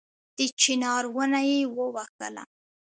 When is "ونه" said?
1.15-1.41